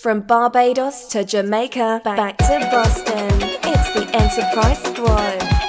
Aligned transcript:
From 0.00 0.22
Barbados 0.22 1.04
to 1.08 1.26
Jamaica, 1.26 2.00
back 2.02 2.38
to 2.38 2.58
Boston, 2.72 3.28
it's 3.62 3.92
the 3.92 4.08
Enterprise 4.14 4.82
Squad. 4.82 5.59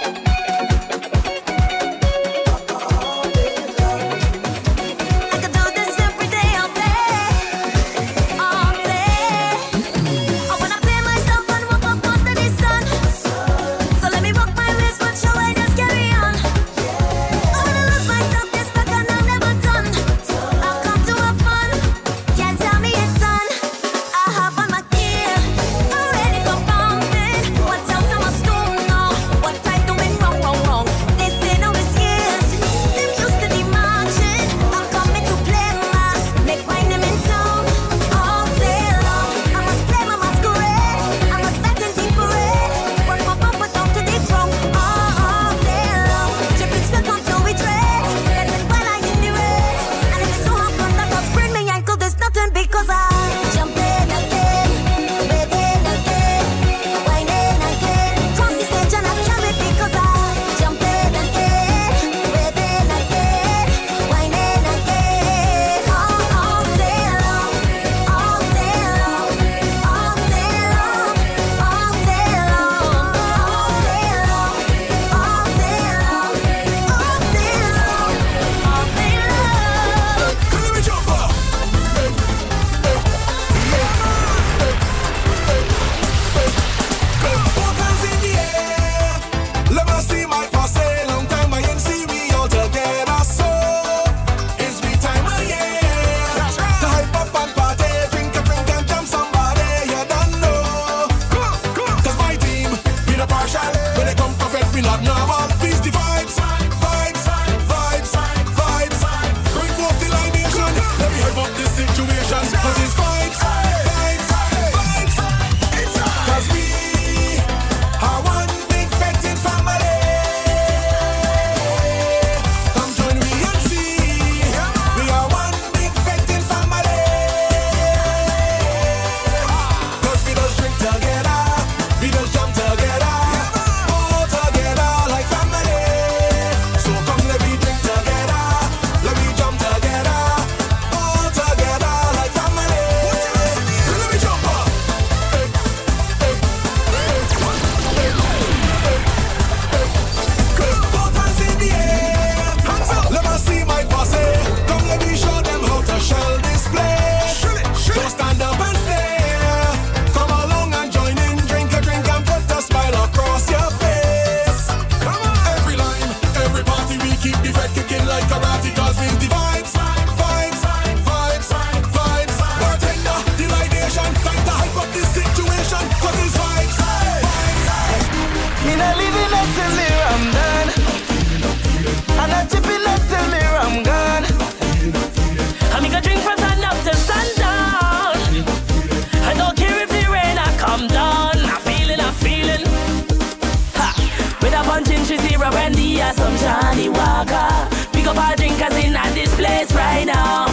Johnny 196.71 196.87
Walker. 196.87 197.67
Pick 197.91 198.07
up 198.07 198.15
all 198.15 198.33
drinkers 198.37 198.77
in 198.85 198.95
at 198.95 199.13
this 199.13 199.35
place 199.35 199.73
right 199.73 200.05
now. 200.05 200.45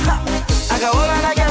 I 0.68 0.80
got 0.80 0.96
I 0.96 1.32
got 1.36 1.47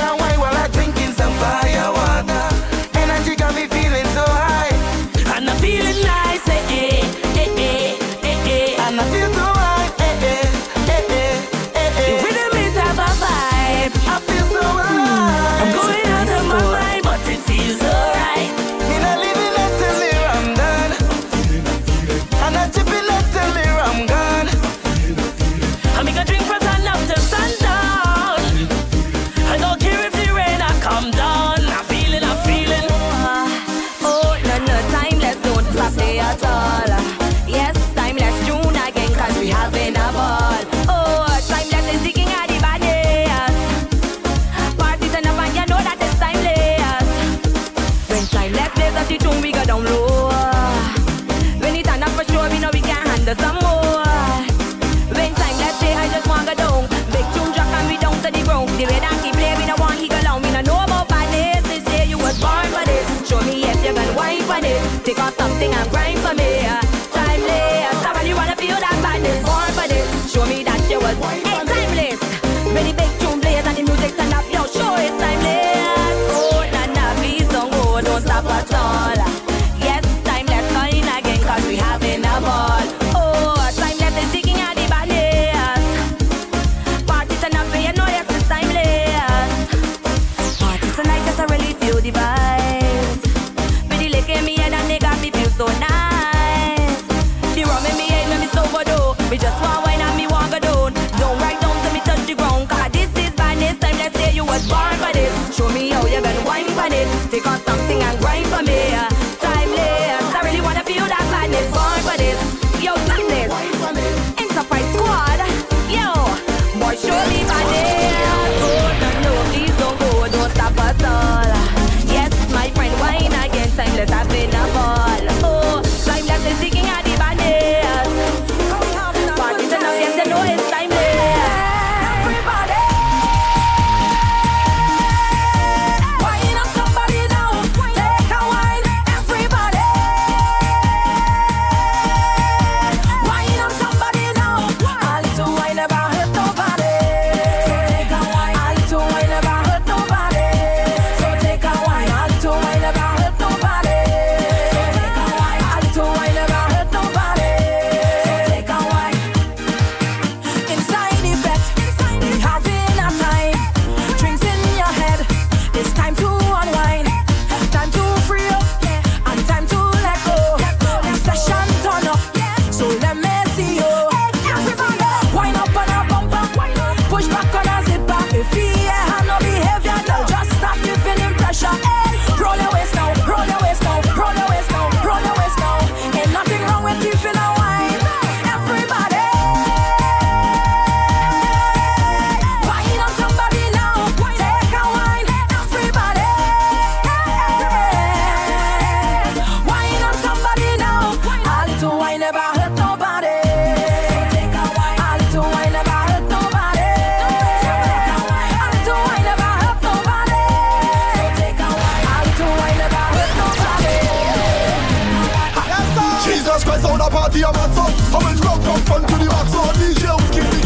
it. 107.46 107.66
Something 107.66 108.02
and 108.02 108.20
grind 108.20 108.46
for 108.48 108.64
me. 108.64 109.17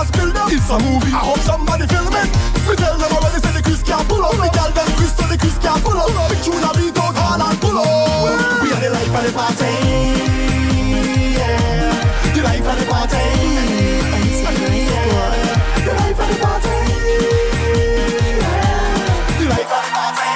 It's 0.00 0.70
a 0.70 0.78
movie. 0.78 1.10
I 1.10 1.26
hope 1.26 1.40
somebody 1.40 1.84
film 1.88 2.14
it. 2.14 2.30
We 2.68 2.76
tell 2.76 2.96
them 2.96 3.10
already 3.10 3.42
say 3.42 3.50
the 3.50 3.62
Chris 3.62 3.82
can 3.82 4.06
pull 4.06 4.22
up. 4.22 4.38
Me 4.38 4.48
tell 4.54 4.70
them 4.70 4.86
Chris 4.94 5.10
so 5.16 5.26
the 5.26 5.36
Chris 5.36 5.58
can 5.58 5.80
pull 5.82 5.98
up. 5.98 6.06
We 6.30 6.36
tune 6.38 6.62
a 6.62 6.70
beat 6.78 6.96
out 7.02 7.18
hard 7.18 7.42
and 7.42 7.58
pull 7.58 7.78
up. 7.78 8.62
We 8.62 8.70
are 8.70 8.78
the 8.78 8.90
life 8.94 9.10
of 9.10 9.26
the 9.26 9.32
party. 9.34 9.74
The 12.30 12.42
life 12.46 12.62
of 12.62 12.78
the 12.78 12.86
party. 12.86 13.26
The 15.82 15.92
life 15.98 16.20
of 16.20 16.28
the 16.30 16.36
party. 16.38 16.78
The 19.34 19.46
life 19.50 19.72
of 19.74 19.82
the 19.82 19.90
party. 19.98 20.30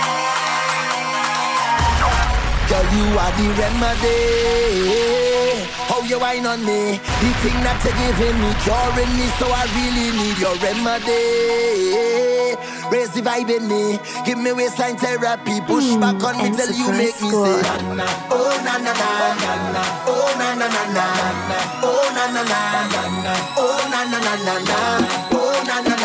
Girl, 2.67 2.87
you 2.99 3.15
are 3.15 3.31
the 3.39 3.47
remedy. 3.63 5.32
How 5.93 6.01
you 6.09 6.19
whine 6.19 6.47
on 6.47 6.65
me? 6.65 6.97
The 6.97 7.31
thing 7.45 7.59
that 7.69 7.77
you're 7.85 7.93
giving 8.01 8.41
me, 8.41 8.49
curing 8.65 9.13
me, 9.13 9.29
so 9.37 9.45
I 9.45 9.69
really 9.77 10.09
need 10.17 10.41
your 10.41 10.57
remedy. 10.65 12.57
Raise 12.89 13.13
the 13.13 13.21
vibe 13.21 13.53
in 13.53 13.69
me, 13.69 14.01
give 14.25 14.39
me 14.39 14.53
waistline 14.53 14.97
therapy, 14.97 15.61
push 15.61 15.85
mm, 15.93 16.01
back 16.01 16.17
on 16.25 16.41
me 16.41 16.49
till 16.57 16.73
you 16.73 16.93
make 16.97 17.13
school. 17.13 17.45
me 17.45 17.61
say, 17.61 17.77
Oh 18.33 18.57
na 18.65 18.81
na 18.81 18.93
na, 18.97 19.05
oh 20.09 20.33
na 20.41 20.57
na 20.57 20.65
na 20.65 20.81
na, 20.97 21.61
oh 21.85 22.09
na 22.17 22.25
na 22.25 22.41
na, 22.41 22.57
oh 23.61 23.85
na 23.93 24.01
na 24.09 24.17
na 24.17 24.57
na, 24.65 24.81
oh 25.29 25.61
na 25.69 25.77
na 25.85 25.95
na. 25.97 26.02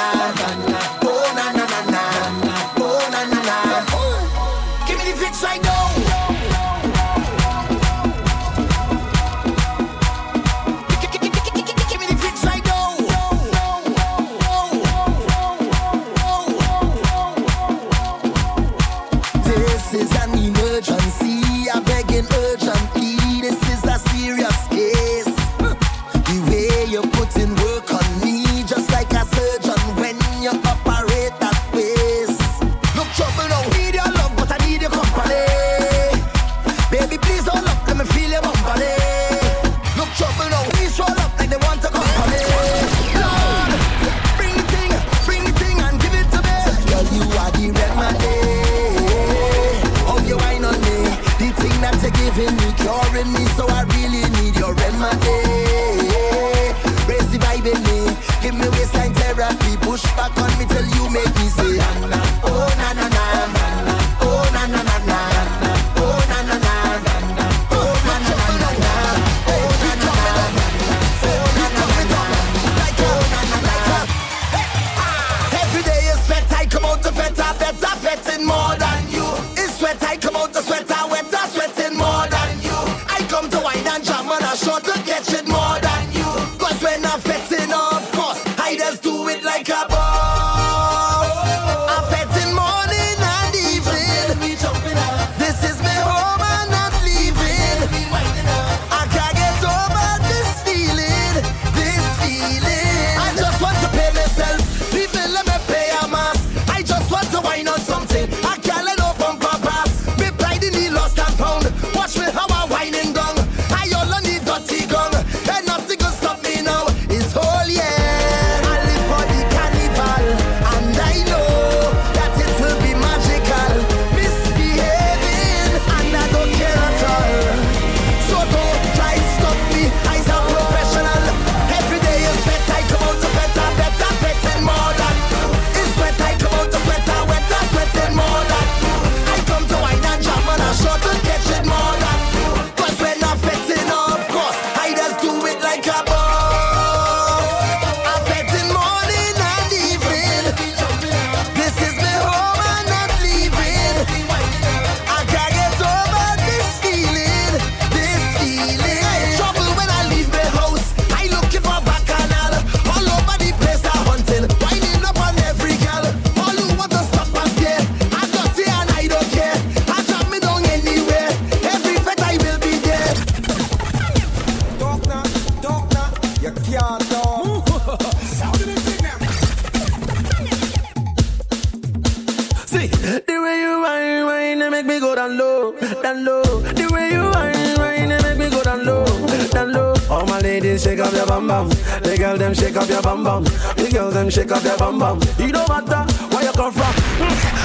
Ladies, 190.60 190.84
shake 190.84 191.00
up 191.00 191.14
your 191.14 191.26
bum 191.26 191.48
bum. 191.48 191.70
The 191.70 192.16
girl 192.18 192.38
them 192.38 192.54
shake 192.54 192.76
up 192.76 192.90
your 192.90 193.02
bum 193.02 193.24
bum. 193.24 193.44
The 193.44 193.90
girl 193.94 194.10
them 194.10 194.30
shake 194.30 194.52
up 194.52 194.64
your 194.64 194.78
bum 194.78 194.98
bum. 194.98 195.20
You 195.38 195.52
don't 195.52 195.70
matter 195.70 196.02
where 196.34 196.44
you 196.44 196.52
come 196.52 196.74
from. 196.74 196.94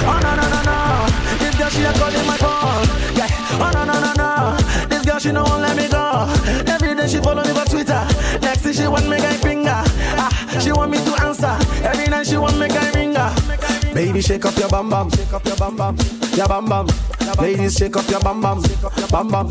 Oh 0.04 0.18
no 0.22 0.30
no 0.36 0.44
no 0.52 0.60
no. 0.68 0.76
This 1.38 1.54
girl 1.56 1.70
she 1.70 1.84
a 1.84 1.92
calling 1.92 2.26
my 2.26 2.36
phone. 2.36 2.84
Yeah. 3.16 3.28
Oh 3.62 3.70
no 3.72 3.84
no 3.84 3.96
no 4.00 4.12
no. 4.12 4.88
This 4.88 5.04
girl 5.06 5.18
she 5.18 5.32
no 5.32 5.42
won't 5.44 5.62
let 5.62 5.76
me 5.76 5.88
go. 5.88 6.28
Every 6.70 6.94
day 6.94 7.08
she 7.08 7.18
follow 7.18 7.42
me 7.42 7.52
for 7.52 7.64
Twitter. 7.64 8.02
Next 8.42 8.60
thing 8.60 8.72
she 8.74 8.86
want 8.86 9.08
me 9.08 9.16
guy 9.18 9.36
finger. 9.38 9.80
Ah, 10.20 10.58
she 10.60 10.72
want 10.72 10.90
me 10.90 10.98
to 10.98 11.12
answer. 11.24 11.56
Every 11.84 12.08
night 12.08 12.26
she 12.26 12.36
want 12.36 12.58
me 12.58 12.68
guy 12.68 12.90
ringer. 12.92 13.32
Baby, 13.94 14.20
shake 14.20 14.44
up 14.44 14.56
your 14.56 14.68
bum 14.68 14.90
bum, 14.90 15.10
shake 15.10 15.32
up 15.32 15.44
your 15.46 15.56
bum 15.56 15.76
bum, 15.76 15.96
your 16.34 16.48
bum 16.48 16.66
bum. 16.66 16.86
Ladies, 17.38 17.76
shake 17.76 17.96
up 17.96 18.08
your 18.08 18.20
bum 18.20 18.40
bum, 18.40 18.62
bum 19.10 19.28
bum, 19.28 19.48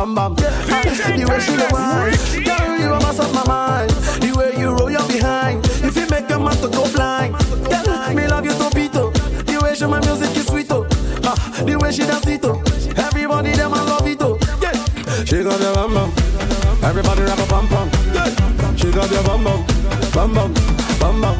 bum 0.00 0.14
bum. 0.14 0.34
The 0.34 1.26
way 1.28 1.40
she 1.40 1.56
look 1.56 1.72
wine, 1.72 2.16
girl, 2.44 2.78
you 2.78 2.92
a 2.92 2.98
mess 3.00 3.18
up 3.20 3.32
my 3.34 3.44
mind. 3.46 3.90
The 4.22 4.32
way 4.36 4.58
you 4.58 4.70
roll 4.70 4.90
your 4.90 5.06
behind, 5.06 5.64
if 5.84 5.94
you 5.96 6.06
make 6.08 6.30
a 6.30 6.38
man 6.38 6.56
to 6.56 6.68
go 6.68 6.90
blind. 6.92 7.34
Girl, 7.68 8.14
me 8.14 8.26
love 8.26 8.44
you 8.44 8.52
to 8.52 8.56
topito. 8.58 9.12
The 9.44 9.60
way 9.62 9.74
she 9.74 9.86
my 9.86 10.00
music 10.00 10.34
is 10.36 10.46
sweet 10.46 10.70
oh, 10.70 10.86
ah, 11.24 11.36
the 11.66 11.76
way 11.76 11.92
she 11.92 12.02
dance 12.02 12.26
it 12.26 12.44
oh. 12.44 12.62
Everybody 12.96 13.52
them 13.52 13.74
I 13.74 13.82
love 13.84 14.06
it 14.06 14.22
oh. 14.22 14.38
Yeah, 14.62 14.72
shake 15.24 15.46
up 15.46 15.60
your 15.60 15.74
bum 15.74 15.92
bum. 15.92 16.10
Everybody 16.82 17.22
rap 17.22 17.38
a 17.38 17.46
bum 17.46 17.68
bum. 17.68 17.90
Yeah, 18.14 18.76
shake 18.76 18.96
up 18.96 19.10
your 19.10 19.22
bum 19.24 19.44
bum, 19.44 19.66
bum 20.14 20.32
bum, 20.32 20.54
bum 20.98 21.20
bum. 21.20 21.36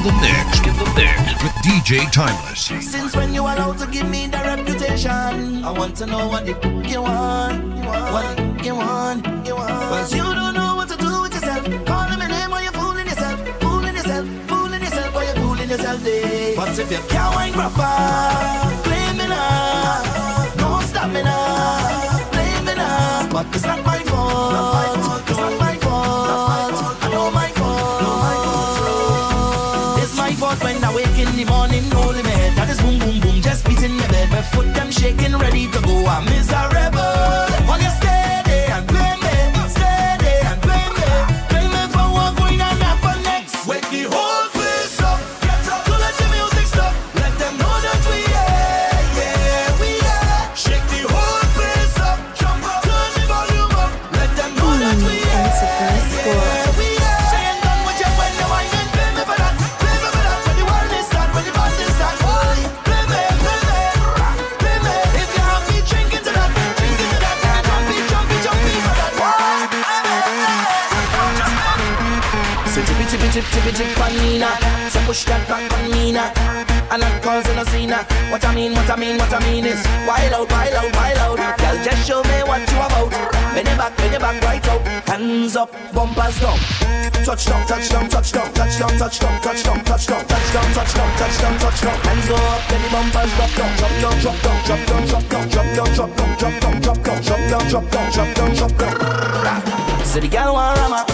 In 0.00 0.06
the 0.06 0.12
mix, 0.12 0.58
in 0.60 0.76
the 0.76 0.92
mix 0.96 1.42
with 1.42 1.52
DJ 1.62 2.10
Timeless. 2.10 2.62
Since 2.90 3.14
when 3.14 3.34
you 3.34 3.42
allowed 3.42 3.78
to 3.78 3.86
give 3.86 4.08
me 4.08 4.26
the 4.26 4.38
reputation? 4.38 5.62
I 5.64 5.70
want 5.70 5.96
to 5.96 6.06
know 6.06 6.26
what 6.28 6.46
the 6.46 6.52
f- 6.56 6.90
you 6.90 7.02
want, 7.02 7.62
what 7.84 8.64
you 8.64 8.74
want, 8.76 9.26
you 9.46 9.56
want. 9.56 9.70
Cause 9.92 10.14
you 10.14 10.22
don't 10.22 10.54
know 10.54 10.76
what 10.76 10.88
to 10.88 10.96
do 10.96 11.22
with 11.22 11.34
yourself. 11.34 11.64
Calling 11.84 12.18
my 12.18 12.28
name 12.28 12.50
while 12.50 12.62
you're 12.62 12.72
fooling 12.72 13.06
yourself, 13.06 13.38
fooling 13.60 13.94
yourself, 13.94 14.26
fooling 14.48 14.80
yourself 14.80 15.14
while 15.14 15.24
you're 15.24 15.42
fooling 15.44 15.68
yourself. 15.68 16.02
Day. 16.02 16.54
But 16.56 16.78
if 16.78 16.90
you 16.90 16.98
can't 17.08 17.34
wine 17.34 17.52
proper, 17.52 18.80
blame 18.84 19.16
me 19.18 19.26
now. 19.28 20.54
Don't 20.56 20.82
stop 20.84 21.08
me 21.12 21.22
now, 21.22 22.30
blame 22.32 22.64
me 22.64 22.74
now. 22.74 23.28
But 23.30 23.46
it's 23.54 23.64
not 23.64 23.84
my 23.84 23.98
fault, 24.04 24.96
it's 24.96 24.96
not 24.96 24.99
foot, 34.42 34.66
I'm 34.80 34.90
shaking, 34.90 35.36
ready 35.36 35.66
to 35.68 35.80
go. 35.80 36.06
I'm 36.06 36.24
miserable. 36.24 36.99
What 78.30 78.44
I 78.44 78.54
mean, 78.54 78.72
what 78.72 78.88
I 78.88 78.96
mean, 78.96 79.18
what 79.18 79.32
I 79.32 79.40
mean 79.50 79.66
is 79.66 79.84
Wild 80.06 80.32
out, 80.32 80.50
wild 80.50 80.74
out, 80.74 80.94
wild 80.94 81.18
out 81.18 81.58
Girl, 81.58 81.76
just 81.82 82.06
show 82.06 82.22
me 82.22 82.38
what 82.46 82.62
you 82.62 82.78
about 82.78 83.10
Bend 83.54 83.66
your 83.66 83.76
back, 83.76 83.96
bend 83.96 84.12
your 84.12 84.20
back 84.20 84.40
right 84.42 84.68
out 84.68 84.82
Hands 85.08 85.56
up, 85.56 85.72
bumpers 85.92 86.38
down 86.38 86.58
touch 87.24 87.44
down, 87.44 87.66
touch 87.66 87.88
down, 87.88 88.08
touch 88.08 88.32
down, 88.32 88.52
touch 88.54 88.78
down, 88.78 88.94
touch 88.94 89.62
down, 89.64 89.82
touch 91.58 91.80
down, 91.80 91.98
Hands 92.06 92.28
go 92.28 92.34
up, 92.34 92.68
bend 92.70 92.82
your 92.82 92.90
bumpers 92.90 93.30
drop 93.34 93.50
down 93.58 93.70
Drop 93.76 93.94
down, 94.00 94.20
drop 94.20 94.38
down, 94.42 94.58
drop 94.64 94.82
down, 94.86 95.06
drop 95.06 95.26
down 95.26 95.48
Drop 95.50 95.74
down, 95.74 95.94
drop 95.94 96.16
down, 96.16 96.36
drop 96.38 96.60
down, 96.60 96.80
drop 96.80 97.02
down 97.02 97.22
Drop 97.22 97.40
down, 97.50 97.68
drop 97.68 97.90
down, 97.90 98.10
drop 98.12 98.34
down, 98.34 98.54
drop 98.54 98.72
down 98.78 100.06
So 100.06 100.20
the 100.20 100.28
girl 100.28 100.54
want 100.54 100.78
rama 100.78 101.04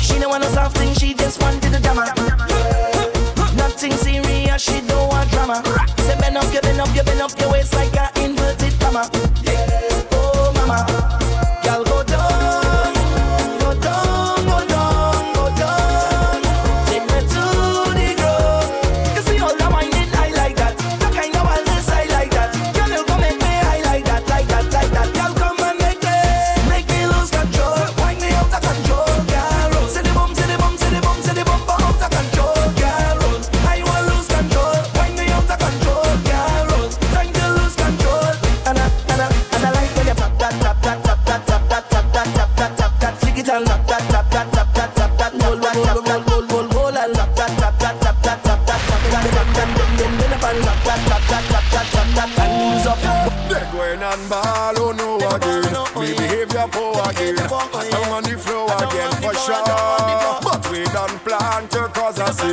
She 0.00 0.18
don't 0.18 0.30
want 0.30 0.44
a 0.44 0.50
soft 0.50 0.78
thing, 0.78 0.94
she 0.94 1.14
just 1.14 1.42
wanted 1.42 1.74
a 1.74 1.80
dama 1.80 2.12
Nothing 3.56 3.92
serious 3.92 4.29
she 4.60 4.80
don't 4.82 5.08
want 5.08 5.30
drama. 5.30 5.62
Say 6.04 6.16
bend 6.20 6.36
up, 6.36 6.52
you 6.52 6.60
bend 6.60 6.80
up, 6.80 6.94
you 6.94 7.02
bend 7.02 7.20
up 7.20 7.32
your 7.40 7.50
waist 7.50 7.74
like 7.74 7.90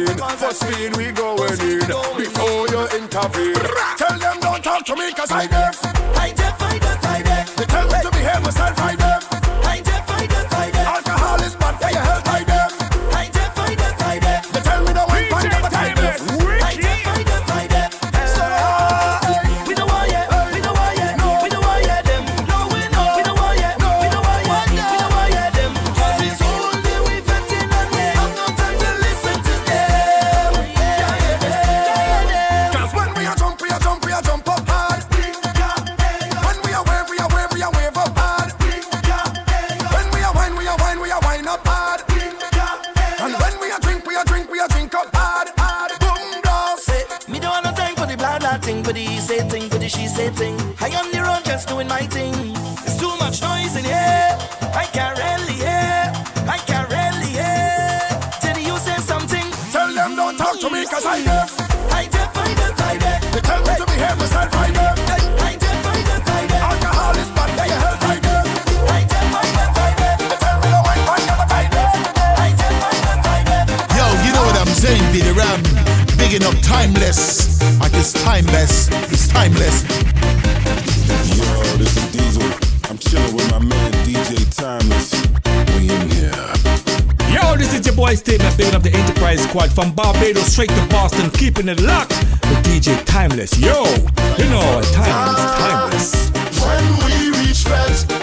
For 0.06 0.54
speed 0.54 0.96
we 0.96 1.12
going 1.12 1.60
in 1.60 1.80
before 1.80 2.68
you 2.68 2.88
intervene. 3.00 3.56
Tell 3.98 4.20
them 4.20 4.39
don't 4.39 4.63
talk 4.63 4.86
to 4.86 4.96
me 4.96 5.12
cause 5.13 5.32
I 5.32 5.48
deaf. 5.48 5.87
timeless. 78.48 78.88
It's 79.12 79.27
timeless. 79.27 79.82
Yo, 81.38 81.77
this 81.77 81.98
is 81.98 82.12
Diesel. 82.12 82.44
I'm 82.89 82.98
chilling 82.98 83.36
with 83.36 83.51
my 83.51 83.60
man 83.60 83.92
DJ 84.06 84.48
Timeless. 84.56 85.13
We 85.75 85.92
in 85.94 86.10
here. 86.10 87.34
Yo, 87.34 87.56
this 87.58 87.74
is 87.74 87.86
your 87.86 87.96
boy 87.96 88.16
Statement, 88.16 88.58
bigging 88.58 88.74
up 88.75 88.84
the 88.84 88.92
Enterprise 88.92 89.44
Squad 89.44 89.72
from 89.72 89.94
Barbados 89.94 90.51
straight 90.51 90.70
to 90.70 90.88
Boston, 90.88 91.30
keeping 91.32 91.68
it 91.68 91.82
locked 91.82 92.12
with 92.50 92.63
DJ 92.63 93.04
Timeless. 93.06 93.58
Yo, 93.60 93.84
you 94.38 94.50
know, 94.50 94.82
timeless, 94.94 95.44
timeless. 95.60 96.32
When 96.62 96.88
we 97.06 97.38
reach 97.39 97.63
fence. 97.63 98.16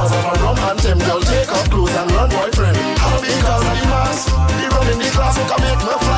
Cause 0.00 0.12
of 0.12 0.24
a 0.24 0.42
rum 0.42 0.56
and 0.56 0.78
them 0.78 0.98
girl 1.00 1.20
take 1.20 1.52
off 1.52 1.68
clothes 1.68 1.94
and 1.94 2.10
run 2.12 2.30
boyfriend. 2.30 2.74
All 3.04 3.20
because 3.20 3.64
of 3.68 3.76
the 3.76 3.86
mask, 3.92 4.28
the 4.32 4.66
run 4.72 4.88
in 4.92 4.98
the 4.98 5.10
class, 5.12 5.36
who 5.36 5.44
can 5.44 5.60
make 5.60 5.76
my 5.76 5.98
friend 5.98 6.09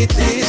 it 0.00 0.18
is. 0.18 0.39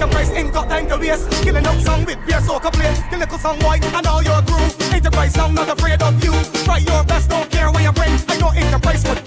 the 0.00 0.06
price 0.08 0.30
ain't 0.30 0.52
got 0.52 0.68
time 0.68 0.88
to 0.88 0.96
waste. 0.96 1.30
Killing 1.42 1.66
up 1.66 1.78
song 1.80 2.04
with 2.04 2.18
beer, 2.26 2.40
so 2.40 2.58
complain. 2.58 2.94
The 3.10 3.18
little 3.18 3.38
song 3.38 3.58
white 3.60 3.84
and 3.84 4.06
all 4.06 4.22
your 4.22 4.40
crew. 4.42 4.64
Enterprise, 4.96 5.36
I'm 5.36 5.54
not 5.54 5.68
afraid 5.68 6.02
of 6.02 6.24
you. 6.24 6.32
Try 6.64 6.78
your 6.78 7.04
best, 7.04 7.28
don't 7.28 7.48
care 7.50 7.70
where 7.70 7.82
you 7.82 7.92
bring. 7.92 8.14
I 8.28 8.38
know 8.40 8.50
enterprise, 8.56 9.04
but 9.04 9.19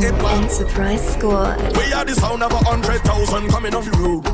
the 0.00 0.06
hip 0.06 0.14
hop. 0.16 0.42
Enterprise 0.42 1.14
Squad. 1.14 1.76
We 1.76 1.92
are 1.92 2.04
the 2.04 2.14
sound 2.14 2.42
of 2.42 2.52
a 2.52 2.56
hundred 2.56 3.00
thousand 3.02 3.48
coming 3.48 3.74
off 3.74 3.84
the 3.84 3.96
road. 3.98 4.24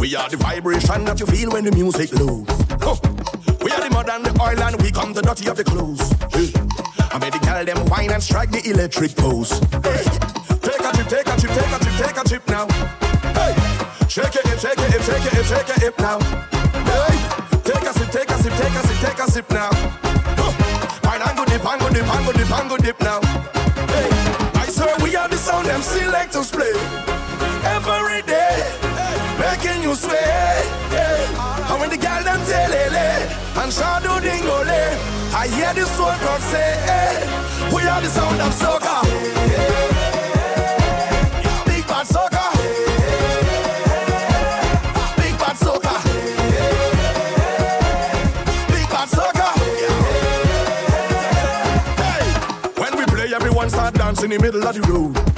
We 0.00 0.14
are 0.16 0.28
the 0.28 0.36
vibration 0.36 1.04
that 1.04 1.20
you 1.20 1.26
feel 1.26 1.50
when 1.50 1.64
the 1.64 1.72
music 1.72 2.12
loads. 2.12 2.50
We 3.62 3.70
are 3.70 3.80
the 3.80 3.90
mud 3.90 4.08
and 4.08 4.24
the 4.24 4.32
oil 4.40 4.60
and 4.60 4.80
we 4.82 4.90
come 4.90 5.12
the 5.12 5.22
dirty 5.22 5.48
of 5.48 5.56
the 5.56 5.64
clothes. 5.64 6.02
I 7.12 7.18
made 7.18 7.32
the 7.32 7.38
girl 7.38 7.64
them 7.64 7.84
wine 7.86 8.12
and 8.12 8.22
strike 8.22 8.50
the 8.50 8.62
electric 8.68 9.16
pose. 9.16 9.50
Take 10.60 10.82
a 10.82 10.90
trip, 10.94 11.08
take 11.08 11.28
a 11.30 11.34
trip, 11.38 11.52
take 11.54 11.72
a 11.72 11.78
trip, 11.78 11.96
take 12.02 12.18
a 12.18 12.24
trip 12.26 12.44
now. 12.48 12.66
Hey. 13.38 13.54
Shake 14.08 14.34
it, 14.34 14.46
shake 14.58 14.78
it, 14.78 14.90
shake 14.90 14.96
it, 14.96 15.02
shake 15.06 15.26
it, 15.30 15.46
shake 15.46 15.82
it 15.82 15.98
now. 15.98 16.18
Hey. 16.90 17.14
Take 17.62 17.86
a 17.86 17.92
sip, 17.94 18.10
take 18.10 18.30
a 18.30 18.36
sip, 18.42 18.52
take 18.54 18.74
a 18.74 18.82
sip, 18.86 18.98
take 18.98 19.18
a 19.18 19.30
sip 19.30 19.50
now. 19.50 19.70
Huh. 20.38 20.52
Pango 21.02 21.44
dip, 21.44 21.62
pango 21.62 21.88
dip, 21.90 22.04
pango 22.06 22.32
dip, 22.32 22.48
pango 22.48 22.76
dip 22.76 23.00
now 23.00 23.25
selectors 25.86 26.50
play 26.50 26.72
every 27.76 28.22
day, 28.22 28.58
making 29.38 29.82
you 29.82 29.94
sweat. 29.94 30.66
Yeah. 30.90 31.70
And 31.70 31.80
when 31.80 31.90
the 31.90 31.96
girl 31.96 32.22
them 32.24 32.40
telele 32.48 32.94
eh, 32.94 33.60
and 33.60 33.72
shadow 33.72 34.18
dingole, 34.18 34.66
eh, 34.66 34.98
I 35.42 35.46
hear 35.48 35.72
the 35.74 35.86
soul 35.86 36.14
crowd 36.22 36.42
say, 36.52 36.70
eh, 36.96 37.74
we 37.74 37.82
are 37.82 38.00
the 38.00 38.08
sound 38.08 38.40
of 38.40 38.52
soca. 38.60 38.96
Big 41.66 41.86
bad 41.86 42.06
soca. 42.14 42.44
Big 45.20 45.34
bad 45.38 45.56
soca. 45.64 45.94
Big 48.72 48.88
bad 48.92 49.08
soca. 49.16 49.48
Hey. 52.02 52.24
When 52.80 52.92
we 52.98 53.04
play, 53.06 53.34
everyone 53.34 53.70
start 53.70 53.94
dancing 53.94 54.32
in 54.32 54.38
the 54.38 54.42
middle 54.42 54.66
of 54.66 54.74
the 54.74 54.82
road. 54.92 55.35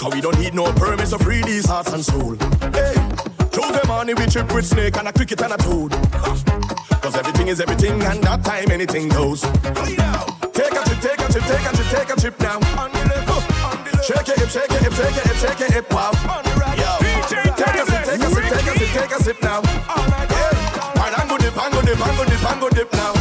Cause 0.00 0.14
we 0.14 0.22
don't 0.22 0.40
need 0.40 0.54
no 0.54 0.72
permits 0.72 1.10
to 1.10 1.18
free 1.18 1.42
these 1.42 1.66
hearts 1.66 1.92
and 1.92 2.02
soul. 2.02 2.34
Hey, 2.72 2.94
Tuesday 3.52 3.86
money, 3.86 4.14
we 4.14 4.24
trip 4.24 4.50
with 4.54 4.64
snake 4.64 4.96
and 4.96 5.06
a 5.06 5.12
cricket 5.12 5.42
and 5.42 5.52
a 5.52 5.58
toad. 5.58 5.92
Cause 7.02 7.16
everything 7.16 7.48
is 7.48 7.60
everything 7.60 8.00
and 8.00 8.24
that 8.24 8.42
time 8.42 8.70
anything 8.70 9.10
goes. 9.10 9.42
Take 9.42 10.72
a 10.72 10.80
trip, 10.88 11.00
take 11.04 11.20
a 11.20 11.28
trip, 11.28 11.44
take 11.44 11.66
a 11.68 11.76
trip, 11.76 11.88
take 11.92 12.08
a 12.08 12.16
trip 12.18 12.40
now. 12.40 12.56
On 12.80 12.90
the 12.90 12.98
left. 13.12 13.28
Shake 14.02 14.26
it, 14.26 14.48
shake 14.48 14.72
it, 14.72 14.72
shake 14.72 14.72
it, 14.72 14.92
shake 14.94 15.16
it, 15.20 15.36
shake 15.36 15.76
it, 15.76 15.92
wow. 15.92 16.12
On 16.32 16.44
take 16.44 17.76
a 17.76 17.84
sip, 17.84 18.04
take 18.08 18.22
a 18.22 18.30
sip, 18.32 18.44
take 18.48 18.68
a 18.72 18.78
sip, 18.78 18.88
take 18.88 19.12
a 19.12 19.22
sip 19.22 19.42
now. 19.42 19.60
All 19.86 20.08
night, 20.08 20.30
yeah. 20.30 20.94
Pango 20.96 21.36
dip, 21.36 21.52
pango 21.52 21.82
dip, 21.82 21.98
pango 21.98 22.24
dip, 22.24 22.40
pango 22.40 22.68
dip 22.70 22.92
now. 22.94 23.19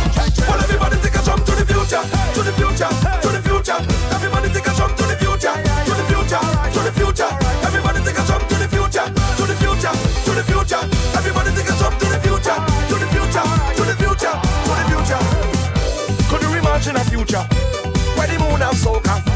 sound 18.72 18.78
so 18.78 19.00
confident. 19.00 19.29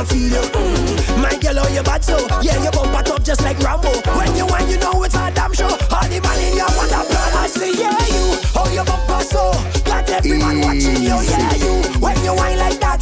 can 0.00 0.06
feel 0.06 0.28
you. 0.30 0.48
Mm. 0.50 1.22
My 1.22 1.36
girl, 1.38 1.64
oh, 1.64 1.68
you 1.68 1.82
bad 1.82 2.04
so. 2.04 2.16
Yeah, 2.42 2.62
you 2.62 2.70
bump 2.70 2.98
it 2.98 3.10
up 3.10 3.22
just 3.22 3.42
like 3.42 3.58
Rambo. 3.58 3.90
When 4.16 4.34
you 4.36 4.46
want, 4.46 4.68
you 4.68 4.78
know 4.78 5.02
it's 5.02 5.14
a 5.14 5.30
damn 5.32 5.52
show. 5.52 5.66
All 5.66 6.08
the 6.08 6.20
man 6.22 6.38
in 6.40 6.56
your 6.56 6.70
water 6.76 7.04
plan. 7.08 7.32
I 7.36 7.46
see 7.46 7.80
yeah, 7.80 7.98
you. 8.14 8.38
Oh, 8.56 8.70
you 8.72 8.84
bump 8.84 9.22
so. 9.22 9.52
Got 9.84 10.08
every 10.10 10.38
man 10.38 10.60
watching 10.60 11.02
you. 11.02 11.16
Yeah, 11.32 11.54
you. 11.54 12.00
When 12.00 12.16
you 12.24 12.34
whine 12.34 12.58
like 12.58 12.80
that. 12.80 12.99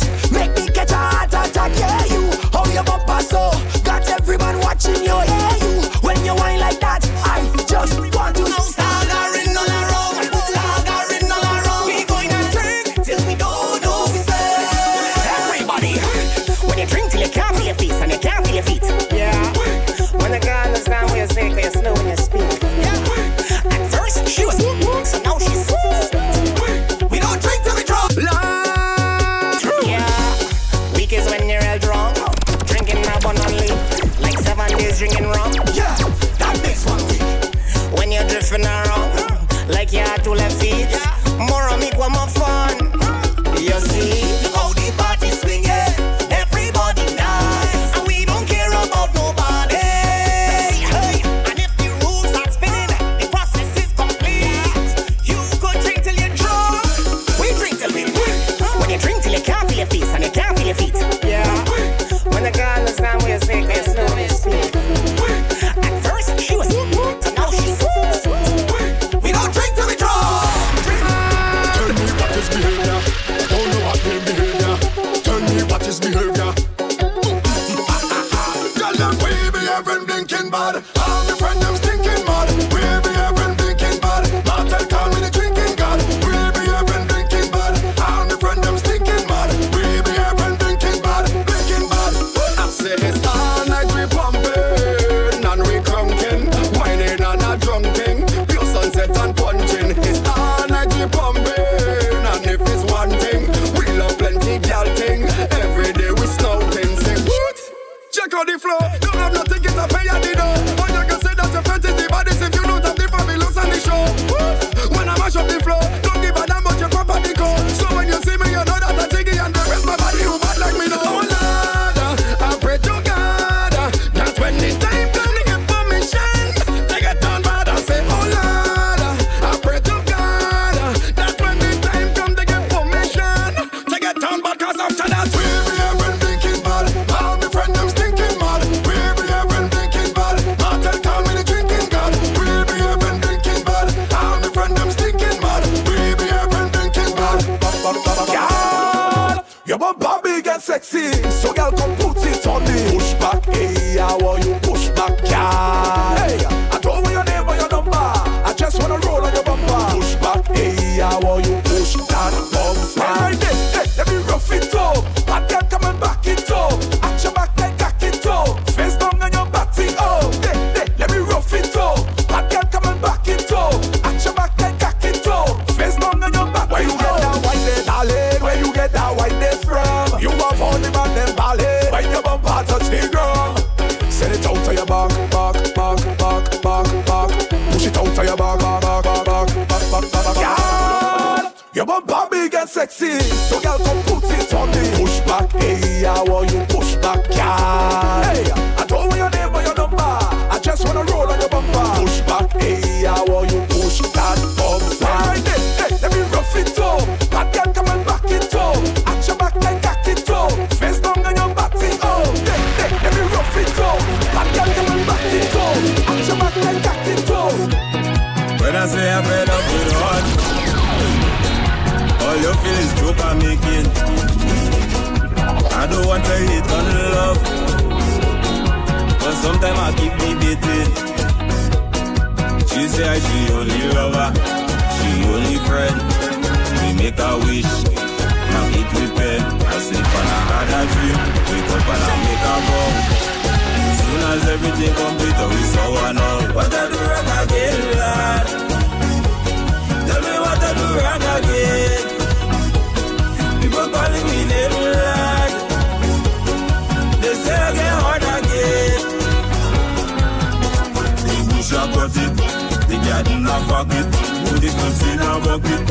head 263.18 263.28
in 263.34 263.46
a 263.46 263.56
pocket. 263.66 264.06
Put 264.46 264.60
the 264.62 264.70
pussy 264.78 265.10
in 265.12 265.20
a 265.20 265.32
bucket. 265.44 265.82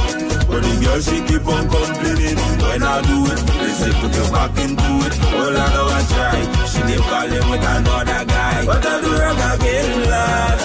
But 0.47 0.61
the 0.63 0.73
girl 0.83 0.99
she 1.07 1.17
keep 1.27 1.45
on 1.47 1.63
complaining. 1.69 2.39
When 2.63 2.83
I 2.83 2.95
do 3.07 3.17
it, 3.31 3.39
they 3.59 3.73
say 3.79 3.91
put 3.99 4.13
your 4.15 4.29
back 4.31 4.55
into 4.63 4.89
it. 5.05 5.13
All 5.35 5.57
I 5.63 5.67
know 5.75 5.87
I 5.97 6.01
try. 6.11 6.39
She 6.71 6.79
keep 6.87 7.03
calling 7.11 7.45
with 7.51 7.71
another 7.73 8.21
guy. 8.25 8.65
What 8.65 8.85
I 8.85 9.01
do 9.01 9.11
wrong 9.19 9.41
again, 9.53 10.09
lad? 10.11 10.57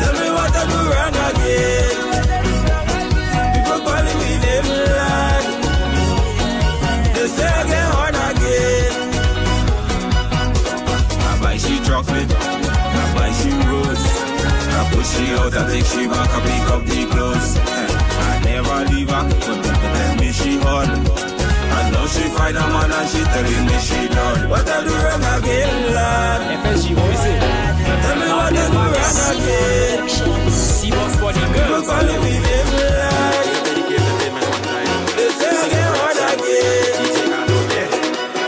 Tell 0.00 0.14
me 0.20 0.28
what 0.36 0.56
I 0.56 0.64
do 0.70 0.78
wrong 0.90 1.16
again. 1.28 2.07
she 15.12 15.24
out, 15.34 15.54
I 15.54 15.62
take 15.70 15.84
she 15.84 16.06
back, 16.06 16.30
I 16.30 16.38
pick 16.46 16.68
up 16.74 16.82
the 16.84 17.00
clothes. 17.12 17.56
Eh, 17.56 17.88
I 18.28 18.40
never 18.44 18.78
leave 18.92 19.10
her, 19.10 19.24
but 19.24 19.82
tell 19.94 20.16
me 20.16 20.32
she 20.32 20.58
hot. 20.58 20.88
I 21.78 21.90
know 21.90 22.06
she 22.06 22.24
find 22.36 22.56
a 22.56 22.60
man 22.60 22.90
and 22.90 23.08
she 23.10 23.22
telling 23.34 23.64
me 23.68 23.76
she 23.78 24.08
done. 24.08 24.48
What 24.50 24.68
I 24.68 24.84
do 24.84 24.94
wrong 25.04 25.24
again, 25.38 25.94
lad? 25.94 26.40
FSG 26.64 26.94
voice 26.94 27.24
Tell 28.04 28.16
me 28.20 28.28
what 28.38 28.52
I 28.52 28.66
do 28.68 28.76
wrong 28.76 29.18
again. 29.32 30.08
See 30.50 30.90
what's 30.90 31.16
for 31.16 31.32
the 31.32 31.44
girls. 31.54 31.68
People 31.68 31.82
calling 31.86 32.20
me 32.24 32.34
lad. 32.40 33.58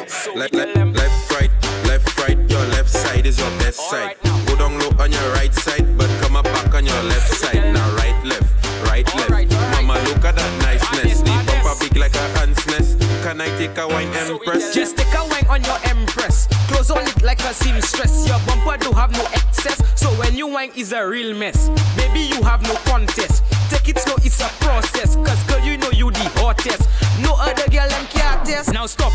Say 0.08 0.48
left, 0.48 1.30
right, 1.32 1.50
left, 1.86 2.18
right, 2.18 2.38
your 2.50 2.64
left 2.74 2.88
side 2.88 3.26
is 3.26 3.38
your 3.38 3.50
best 3.58 3.78
side. 3.90 4.16
Go 4.46 4.56
down 4.56 4.78
low 4.78 4.90
on 4.98 5.12
your 5.12 5.32
right 5.32 5.52
side, 5.54 5.86
but 5.96 6.08
come 6.22 6.29
on 6.80 6.86
your 6.86 7.02
left 7.02 7.28
side. 7.28 7.62
Now 7.74 7.96
right, 7.96 8.16
left, 8.24 8.48
right, 8.88 9.06
left. 9.14 9.52
Mama, 9.76 10.00
look 10.08 10.24
at 10.24 10.34
that 10.36 10.52
niceness. 10.64 11.20
The 11.20 11.32
bumper 11.46 11.76
big 11.78 11.96
like 11.96 12.14
a 12.14 12.24
ant's 12.40 12.66
nest. 12.68 12.98
Can 13.22 13.40
I 13.40 13.48
take 13.58 13.76
a 13.76 13.86
wine 13.86 14.08
empress? 14.14 14.74
Just 14.74 14.96
take 14.96 15.12
a 15.12 15.22
wine 15.28 15.46
on 15.50 15.62
your 15.64 15.78
empress. 15.84 16.46
Close 16.72 16.90
on 16.90 17.06
it 17.06 17.22
like 17.22 17.40
a 17.40 17.52
seamstress. 17.52 18.26
Your 18.26 18.40
bumper 18.46 18.78
do 18.78 18.92
have 18.92 19.12
no 19.12 19.24
excess. 19.34 19.76
So 19.94 20.08
when 20.20 20.34
you 20.36 20.46
wine 20.46 20.72
is 20.74 20.92
a 20.92 21.06
real 21.06 21.36
mess. 21.36 21.68
Baby, 21.96 22.20
you 22.32 22.42
have 22.42 22.62
no 22.62 22.74
contest. 22.88 23.44
Take 23.68 23.90
it 23.90 23.98
slow, 23.98 24.16
it's 24.24 24.40
a 24.40 24.48
process. 24.64 25.16
Cause 25.16 25.42
girl, 25.44 25.60
you 25.60 25.76
know 25.76 25.90
you 25.90 26.10
the 26.10 26.26
hottest. 26.40 26.88
No 27.20 27.36
other 27.36 27.68
girl 27.68 27.88
them 27.88 28.06
can't 28.08 28.46
test. 28.46 28.72
Now 28.72 28.86
stop. 28.86 29.12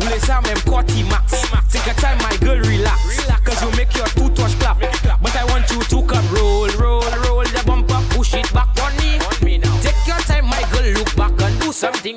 Ule 0.00 0.20
sa 0.20 0.42
mem 0.42 0.60
koti 0.68 1.02
max. 1.08 1.32
Take 1.72 1.86
a 1.86 1.94
time, 1.94 2.18
my 2.18 2.36
girl, 2.44 2.60
relax. 2.60 3.24
Cause 3.40 3.62
you 3.62 3.70
make 3.78 3.94
your 3.96 4.06
two 4.08 4.28
touch 4.34 4.52
clap. 4.60 4.78
But 5.22 5.34
I 5.34 5.44
want 5.46 5.70
you 5.70 5.80
to 5.80 6.02
come 6.06 6.25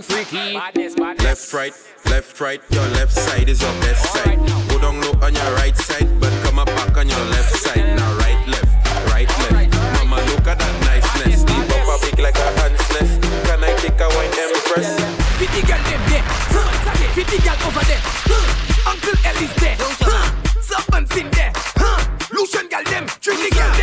freaky. 0.10 0.54
Left, 0.54 1.54
right, 1.54 1.74
left, 2.06 2.42
right. 2.42 2.62
Your 2.70 2.88
left 2.98 3.14
side 3.14 3.48
is 3.50 3.62
your 3.62 3.74
best 3.82 4.06
side. 4.14 4.40
Go 4.70 4.80
down 4.80 5.02
low 5.02 5.14
on 5.22 5.34
your 5.34 5.52
right 5.56 5.78
side, 5.78 6.10
but 6.20 6.34
come 6.44 6.60
up 6.60 6.68
back 6.68 6.98
on 6.98 7.08
your 7.08 7.26
left 7.36 7.56
side. 7.56 7.96
Now 7.96 8.18
right, 8.18 8.42
left, 8.48 8.74
right, 9.14 9.28
left. 9.28 9.74
Mama, 9.96 10.18
look 10.30 10.48
at 10.48 10.58
that 10.60 10.76
niceness. 10.86 11.44
The 11.44 11.54
bumper 11.70 11.98
big 12.04 12.20
like 12.20 12.38
a 12.38 12.48
ant's 12.66 12.90
nest. 12.94 13.22
Can 13.46 13.64
I 13.64 13.72
take 13.78 14.00
a 14.02 14.08
wine 14.16 14.34
empress? 14.44 14.90
Fifty 15.38 15.62
girl 15.62 15.84
them 15.88 16.02
there, 16.10 16.26
huh? 16.26 16.72
Fifty 17.14 17.38
girl 17.46 17.60
over 17.68 17.86
there, 17.86 18.02
huh? 18.28 18.92
Uncle 18.92 19.18
Ellie's 19.26 19.56
there, 19.62 19.78
huh? 19.80 20.28
Serpents 20.62 21.16
in 21.16 21.30
there, 21.32 21.54
huh? 21.56 22.00
Lucian 22.34 22.68
girl 22.68 22.84
them, 22.84 23.06
Trinity 23.22 23.50
girl 23.56 23.79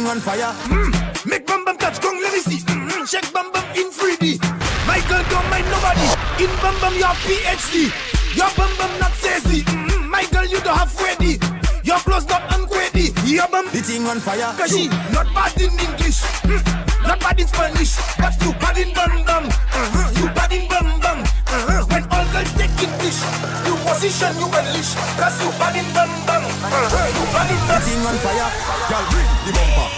thing 0.00 0.10
on 0.10 0.20
fire. 0.20 0.52
Mm. 0.68 1.26
Make 1.26 1.46
bum 1.46 1.64
bum 1.64 1.76
touch 1.76 2.00
gong, 2.00 2.20
let 2.22 2.32
me 2.32 2.40
see. 2.40 2.58
Mm-hmm. 2.64 3.04
Check 3.04 3.32
bum 3.32 3.52
bum 3.52 3.64
in 3.76 3.90
3D. 3.90 4.40
Michael 4.86 5.22
don't 5.28 5.48
mind 5.50 5.66
nobody. 5.68 6.06
In 6.42 6.52
bum 6.62 6.74
bum 6.80 6.94
your 6.96 7.14
PhD. 7.24 7.92
Your 8.36 8.50
bum 8.56 8.70
bum 8.78 8.92
not 9.00 9.12
sassy. 9.12 9.62
Mm-hmm. 9.62 10.34
Girl 10.34 10.46
you 10.46 10.60
don't 10.60 10.76
have 10.76 10.92
ready. 11.00 11.38
Your 11.82 11.98
clothes 12.04 12.28
not 12.28 12.42
unqueady. 12.54 13.12
Your 13.24 13.48
bum 13.48 13.66
the 13.72 13.80
thing 13.80 14.06
on 14.06 14.20
fire. 14.20 14.52
Cause 14.56 14.70
she 14.70 14.88
not 15.12 15.28
bad 15.34 15.56
in 15.60 15.72
English. 15.72 16.20
Mm. 16.48 16.62
Not 17.08 17.20
bad 17.20 17.40
in 17.40 17.46
Spanish. 17.46 17.96
But 18.16 18.36
you 18.40 18.52
bad 18.60 18.78
in 18.78 18.92
bum 18.94 19.24
bum. 19.24 19.44
Uh-huh. 19.48 20.20
You 20.20 20.26
bad 20.32 20.52
in 20.52 20.68
bum 20.68 20.88
bum. 21.00 21.18
Uh-huh. 21.24 21.84
When 21.90 22.04
all 22.12 22.26
girls 22.32 22.52
taking 22.54 22.92
fish, 23.00 23.20
you 23.66 23.74
position 23.84 24.32
you 24.38 24.48
unleash. 24.48 24.92
Cause 25.18 25.36
you 25.42 25.50
bad 25.60 25.76
in 25.76 25.88
bum 25.92 26.12
bum. 26.28 26.44
Uh-huh. 26.44 27.16
You 27.16 27.24
bad 27.32 27.50
in 27.50 27.60
bum. 27.68 27.80
thing 27.80 28.02
on 28.06 28.16
fire. 28.22 28.50
Girl, 28.88 29.39
the 29.50 29.58
bumper. 29.58 29.88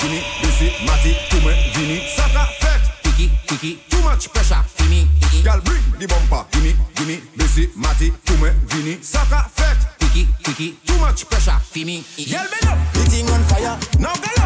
Gimme, 0.00 0.20
this 0.42 0.62
it, 0.62 0.74
Matty, 0.86 1.12
Tume, 1.30 1.52
Vini, 1.74 2.06
Saka, 2.06 2.44
Fet. 2.60 2.82
Tiki, 3.02 3.30
tiki, 3.46 3.82
too 3.88 4.02
much 4.02 4.32
pressure. 4.32 4.62
Fimi, 4.76 5.06
Girl, 5.42 5.60
bring 5.64 5.82
the 5.98 6.06
bumper. 6.06 6.46
Gimme, 6.52 7.16
this 7.36 7.58
it, 7.58 7.76
Matty, 7.76 8.10
Tume, 8.26 8.52
Vini, 8.68 9.00
Saka, 9.02 9.48
Fet. 9.50 9.76
Tiki, 9.98 10.26
tiki, 10.42 10.78
too 10.86 10.98
much 10.98 11.28
pressure. 11.28 11.58
Fimi, 11.72 12.04
Girl, 12.30 12.46
bend 12.50 12.68
up. 12.68 12.78
The 12.92 13.00
thing 13.10 13.28
on 13.30 13.42
fire. 13.44 13.78
Now 13.98 14.14
get 14.14 14.37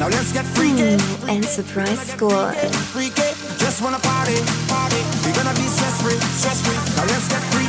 Now 0.00 0.08
let's 0.08 0.32
get 0.32 0.46
freaky. 0.46 0.96
Mm, 0.96 1.28
and 1.28 1.44
surprise 1.44 2.00
squad. 2.00 2.56
Freaky. 2.88 3.20
Just 3.58 3.82
wanna 3.82 3.98
party, 3.98 4.40
party. 4.66 4.96
We 5.26 5.32
gonna 5.36 5.52
be 5.52 5.68
stress 5.68 6.00
free, 6.00 6.16
stress 6.40 6.64
free. 6.64 6.96
Now 6.96 7.04
let's 7.04 7.28
get 7.28 7.42
freaky. 7.52 7.59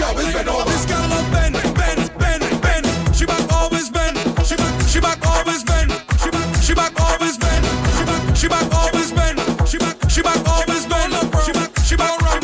she 0.00 0.06
always 0.06 0.32
been 0.32 0.48
over. 0.48 0.70
This 0.70 0.86
girl 0.86 1.12
a 1.12 1.20
bend, 1.30 1.54
bend, 1.76 2.00
bend, 2.18 2.62
bend. 2.62 2.86
She 3.14 3.26
back 3.26 3.52
always 3.52 3.90
bend. 3.90 4.16
She 4.46 4.56
back, 4.56 4.88
she 4.88 4.98
back 4.98 5.20
always 5.26 5.62
bend. 5.62 5.92
She 6.16 6.30
back, 6.30 6.62
she 6.64 6.72
back 6.72 6.92
always 7.04 7.36
bend. 7.36 7.66
She 7.98 8.04
back, 8.08 8.22
she 8.34 8.48
back 8.48 8.72
always 8.72 9.12
bend. 9.12 9.38
She 9.68 9.76
back, 9.76 9.96
she 10.08 10.22
back 10.22 10.40
always 10.48 10.86
bend. 10.86 11.12
She 11.44 11.52
back, 11.52 11.70
she 11.84 11.96
back 12.00 12.16
run, 12.24 12.40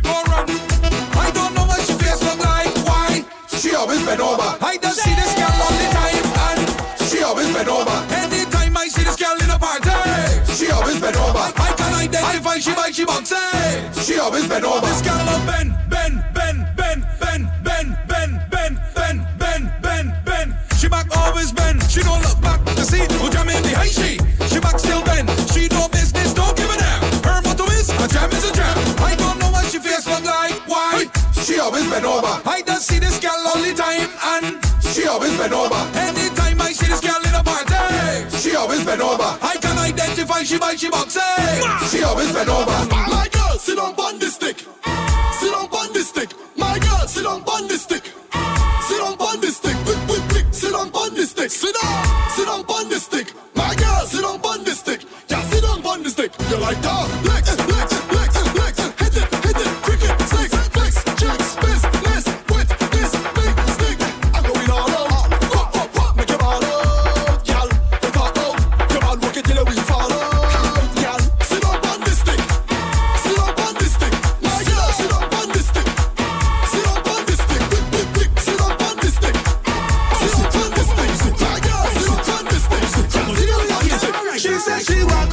go 0.00 0.16
run. 0.32 0.48
I 1.20 1.28
don't 1.36 1.52
know 1.52 1.66
what 1.68 1.84
she 1.84 1.92
face 2.00 2.24
look 2.24 2.40
like. 2.40 2.72
Why? 2.88 3.24
She 3.48 3.74
always 3.74 4.02
bend 4.02 4.22
over. 4.22 4.56
I 4.64 4.78
just 4.80 5.04
see 5.04 5.14
this 5.14 5.34
girl 5.36 5.52
all 5.52 5.74
the 5.76 5.88
time, 6.00 6.24
and 6.48 6.60
she 7.12 7.22
always 7.22 7.52
bend 7.52 7.68
over. 7.68 7.96
Anytime 8.08 8.74
I 8.78 8.88
see 8.88 9.04
this 9.04 9.16
girl 9.20 9.36
in 9.36 9.50
a 9.50 9.58
party, 9.60 9.92
she 10.56 10.70
always 10.72 10.98
bend 10.98 11.16
over. 11.16 11.52
I 11.60 11.74
can 11.76 11.92
identify 11.92 12.56
she 12.56 12.72
back, 12.72 12.94
she 12.94 13.04
boxes. 13.04 14.06
She 14.06 14.18
always 14.18 14.48
bend 14.48 14.64
over. 14.64 14.86
This 14.86 15.02
girl 15.02 15.28
a 15.28 15.36
bend. 15.44 15.71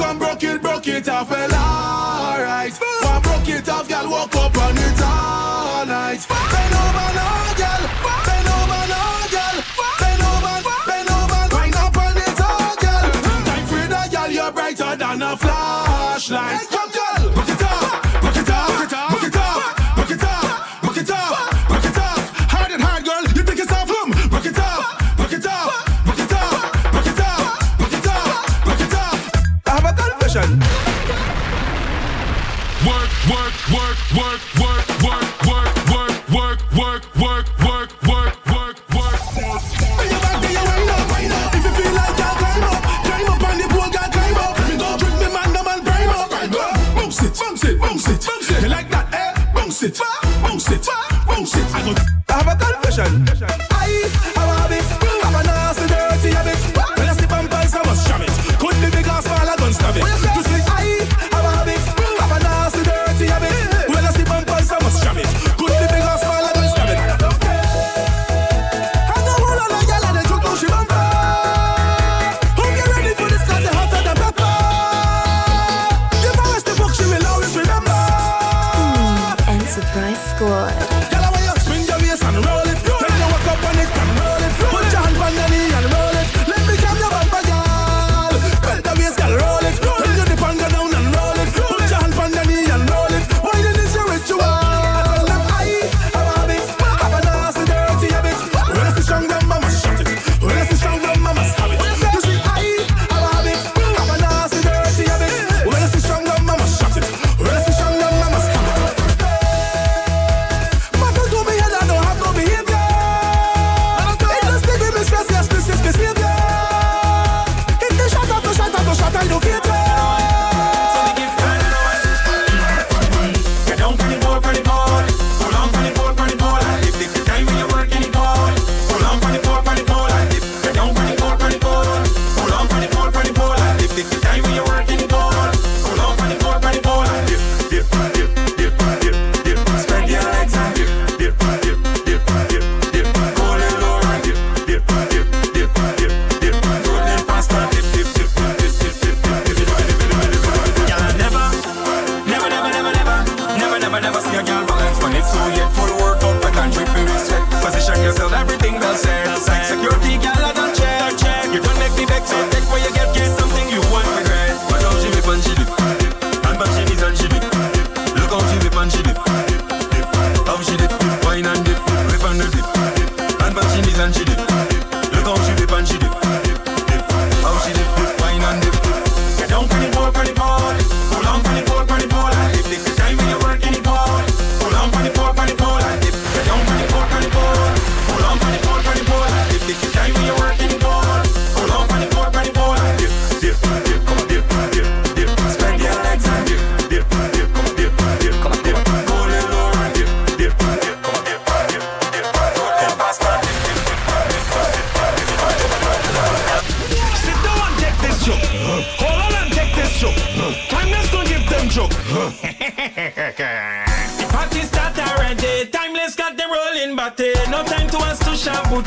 One 0.09 0.17
broke 0.17 0.43
it, 0.43 0.59
broke 0.59 0.87
it 0.87 1.07
off, 1.07 1.29
well, 1.29 1.53
alright. 1.53 2.73
One 3.03 3.21
broke 3.21 3.47
it 3.47 3.69
off, 3.69 3.87
girl, 3.87 4.09
walk 4.09 4.35
up. 4.37 4.58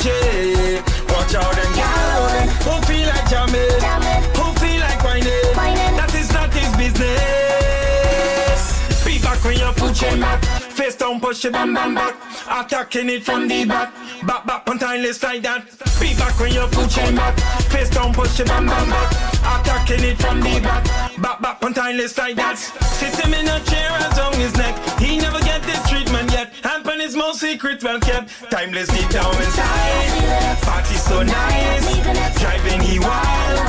Watch 0.05 1.33
out 1.35 1.55
them 1.55 1.65
and 1.65 1.75
get 1.75 1.85
Who 2.63 2.81
feel 2.83 3.07
like 3.07 3.29
jamming? 3.29 3.79
jamming. 3.79 4.23
Who 4.35 4.51
feel 4.59 4.79
like 4.81 5.01
whining? 5.01 5.55
whining? 5.55 5.95
That 5.95 6.13
is 6.13 6.29
not 6.33 6.53
his 6.53 6.67
business. 6.75 7.09
Be 9.05 9.17
back 9.19 9.41
when 9.45 9.57
you 9.57 9.71
push 9.77 10.01
him 10.01 10.19
back. 10.19 10.43
Face 10.43 10.95
down, 10.97 11.21
push 11.21 11.45
it, 11.45 11.53
bam, 11.53 11.73
bam, 11.73 11.95
back. 11.95 12.15
Attacking 12.49 13.07
it 13.09 13.23
from 13.23 13.47
the 13.47 13.63
back. 13.63 13.93
Back, 14.27 14.45
back, 14.45 14.69
on 14.69 14.77
timeless 14.77 15.23
like 15.23 15.41
that. 15.43 15.63
Be 16.01 16.13
back 16.15 16.37
when 16.37 16.51
you 16.51 16.67
push 16.67 16.95
him 16.97 17.15
back. 17.15 17.39
Face 17.71 17.89
down, 17.89 18.13
push 18.13 18.41
it, 18.41 18.47
bam, 18.47 18.65
bam, 18.65 18.89
back. 18.89 19.11
Attacking 19.61 20.03
it 20.03 20.17
from 20.19 20.41
the 20.41 20.59
back. 20.59 20.83
Back, 21.21 21.41
back, 21.41 21.63
on 21.63 21.73
timeless 21.73 22.17
like 22.17 22.35
that. 22.35 22.57
Sit 22.57 23.15
him 23.23 23.33
in 23.33 23.47
a 23.47 23.57
chair 23.63 23.89
as 23.91 24.17
long 24.17 24.33
as 24.35 24.53
neck. 24.57 24.75
He 24.99 25.17
never 25.17 25.39
get 25.39 25.61
this 25.63 25.81
treatment 25.87 26.29
yet 26.31 26.51
is 27.03 27.15
most 27.15 27.39
secret 27.41 27.83
well 27.83 27.99
kept. 27.99 28.29
Timeless 28.49 28.87
deep 28.87 29.09
down 29.09 29.35
inside. 29.35 30.57
Party 30.63 30.95
so 30.95 31.21
nice. 31.21 32.39
Driving 32.39 32.81
he 32.81 32.99
wild. 32.99 33.59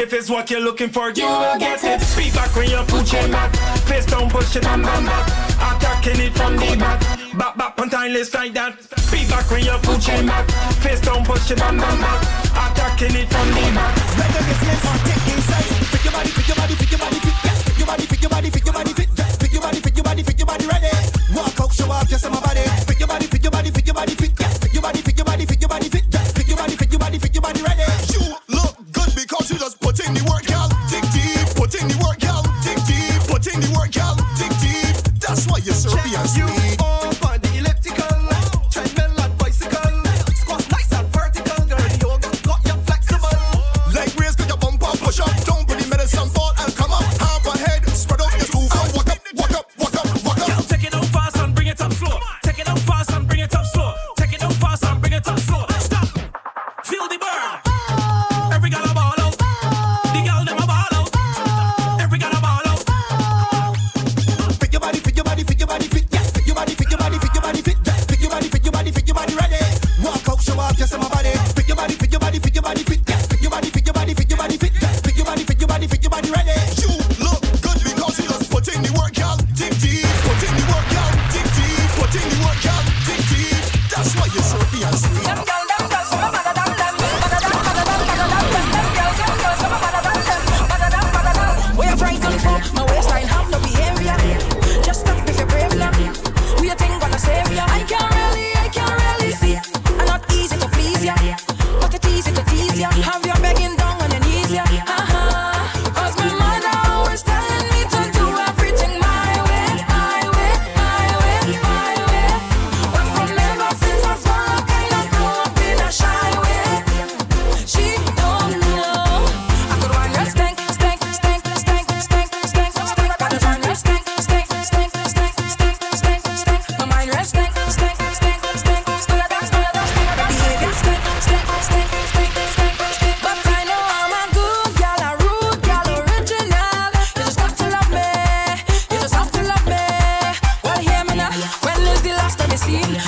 If 0.00 0.12
it's 0.12 0.28
what 0.28 0.50
you're 0.50 0.60
looking 0.60 0.90
for, 0.90 1.10
you, 1.10 1.22
you 1.22 1.28
will 1.30 1.58
get, 1.58 1.80
get 1.80 2.02
it. 2.02 2.02
it. 2.02 2.16
Be 2.18 2.30
back 2.34 2.54
when 2.56 2.68
you're 2.68 2.84
pushing 2.84 3.30
back. 3.30 3.54
Face 3.86 4.06
down, 4.06 4.28
push 4.28 4.56
it, 4.56 4.62
bam, 4.62 4.82
bam, 4.82 5.06
back. 5.06 5.26
Attacking 5.62 6.20
it 6.20 6.34
from 6.34 6.56
the 6.56 6.76
back. 6.76 7.00
Back, 7.38 7.56
back, 7.56 7.80
on 7.80 7.88
timeless 7.88 8.34
like 8.34 8.52
that. 8.54 8.76
Be 9.12 9.22
back 9.30 9.48
when 9.50 9.64
you're 9.64 9.78
pushing 9.78 10.26
back. 10.26 10.50
Face 10.82 11.00
down, 11.00 11.24
push 11.24 11.50
it, 11.52 11.58
bam, 11.58 11.78
bam, 11.78 12.00
back. 12.00 12.20
Attacking 12.50 13.14
it 13.14 13.28
from 13.30 13.48
the 13.54 13.64
back. 13.70 13.94
Let 14.18 14.30
them 14.34 14.44
get 14.44 14.58
slim 14.58 14.98
take 15.06 15.28
inside. 15.30 15.70
Pick 15.94 16.04
your 16.04 16.12
body, 16.12 16.30
pick 16.34 16.48
your 16.48 16.56
body, 16.58 16.74
pick 16.74 16.90
your 16.90 16.98
body, 16.98 17.18
pick 17.22 17.78
your 17.78 17.86
body, 17.86 18.06
pick 18.06 18.22
your 18.22 18.30
body, 18.30 18.50
pick 18.50 18.64
your 18.66 18.72
body, 18.74 18.90
pick 18.90 19.06
your 19.06 19.14
body, 19.14 19.38
pick 19.38 19.52
your 19.54 19.62
body, 19.62 19.80
pick 19.80 19.94
your 19.94 20.04
body, 20.04 20.22
pick 20.22 20.38
your 20.38 20.46
body, 20.46 20.66
ready. 20.66 21.13
Walk 21.34 21.60
out, 21.60 21.72
show 21.72 21.90
off, 21.90 22.10
yes, 22.10 22.24
I'm 22.24 22.32
a 22.34 22.40
body. 22.40 22.62
Fit 22.86 22.98
your 22.98 23.08
body, 23.08 23.26
fit 23.26 23.42
your 23.42 23.50
body, 23.50 23.70
fit 23.70 23.86
your 23.86 23.94
body, 23.94 24.14
fit. 24.14 24.32
Yeah. 24.38 24.48
Fit 24.48 24.72
your 24.72 24.82
body, 24.82 25.00
fit 25.02 25.16
your 25.16 25.24
body, 25.24 25.44
fit 25.46 25.60
your 25.60 25.68
body, 25.68 25.88
fit. 25.88 26.04
Yeah. 26.10 26.24
Fit 26.24 26.48
your 26.48 26.56
body, 26.56 26.76
fit 26.76 26.90
your 26.90 27.00
body, 27.00 27.18
fit 27.18 27.34
your 27.34 27.42
body, 27.42 27.62
ready. 27.62 27.82
You 28.14 28.22
look 28.48 28.76
good 28.92 29.10
because 29.14 29.50
you 29.50 29.58
just 29.58 29.80
put 29.80 29.98
in 30.06 30.14
the 30.14 30.22
work, 30.30 30.48
y'all. 30.48 30.68
Dig 30.90 31.02
deep, 31.10 31.46
put 31.56 31.74
in 31.74 31.88
the 31.88 31.98
work, 32.06 32.22
y'all. 32.22 32.42
Dig 32.62 32.78
deep, 32.86 33.20
put 33.26 33.46
in 33.50 33.60
the 33.60 33.70
work, 33.76 33.94
y'all. 33.96 34.14
Dig 34.38 34.52
deep. 34.62 34.94
That's 35.18 35.46
why 35.46 35.58
you're 35.58 35.74
Serbian. 35.74 36.26
sweet. 36.28 36.83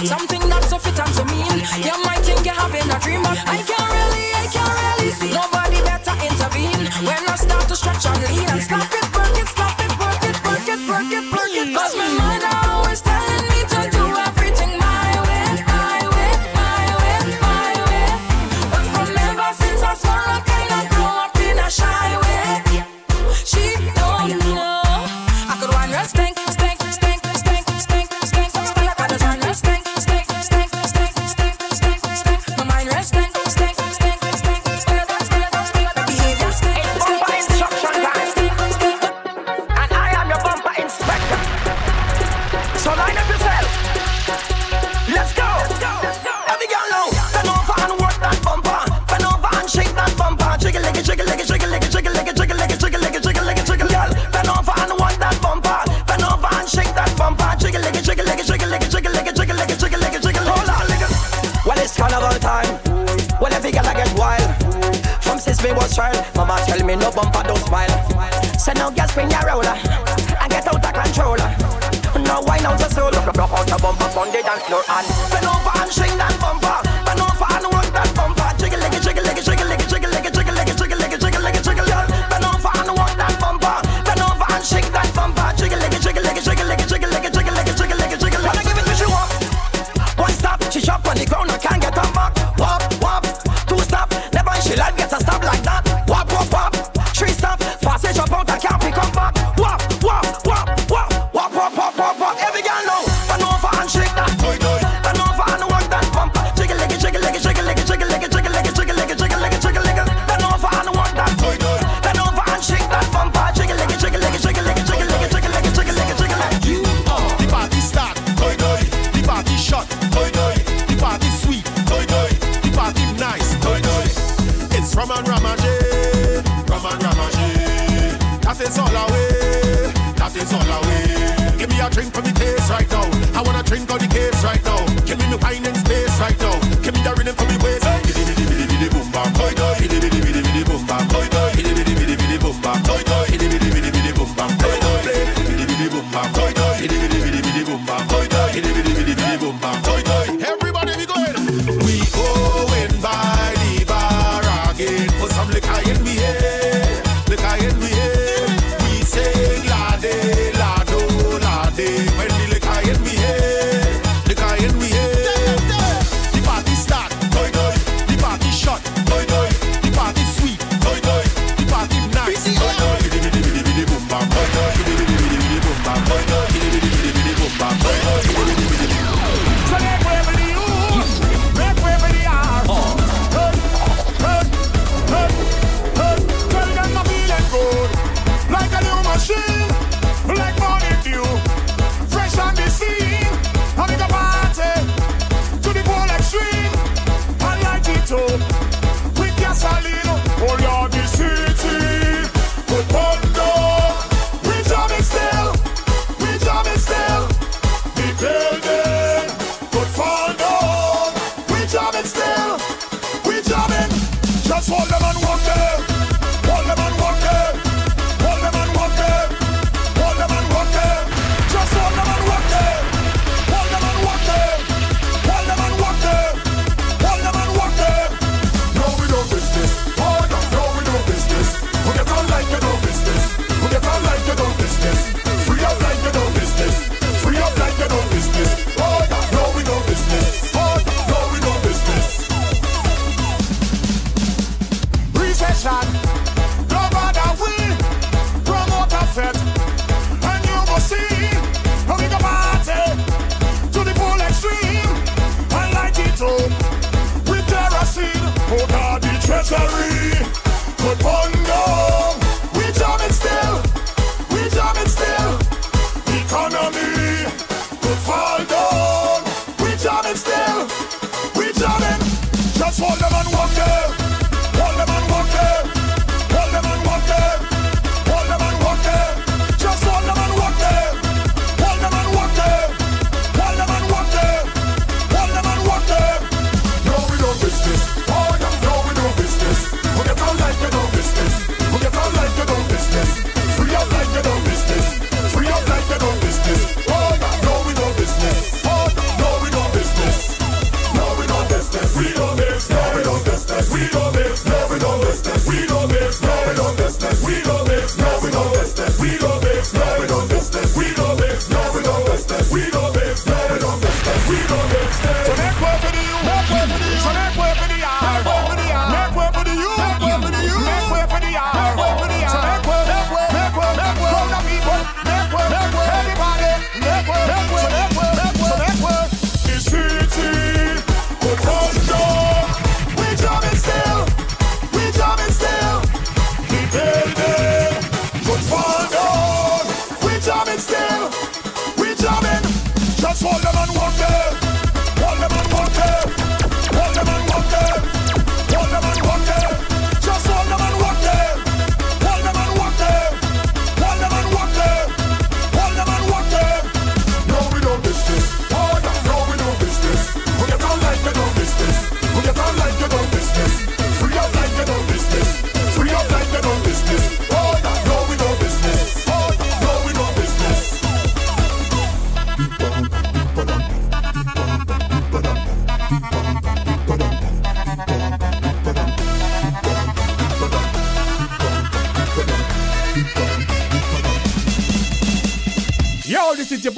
Something 0.04 0.45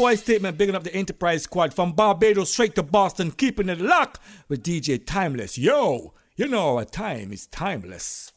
boy 0.08 0.14
statement 0.14 0.56
bigging 0.56 0.74
up 0.74 0.84
the 0.84 0.94
Enterprise 0.94 1.42
Squad 1.42 1.74
from 1.74 1.92
Barbados 1.92 2.50
straight 2.50 2.74
to 2.76 2.82
Boston, 2.82 3.30
keeping 3.30 3.68
it 3.68 3.78
locked 3.78 4.18
with 4.48 4.62
DJ 4.62 5.04
Timeless. 5.04 5.58
Yo, 5.58 6.14
you 6.34 6.48
know 6.48 6.78
our 6.78 6.86
time 6.86 7.30
is 7.30 7.46
timeless. 7.46 8.27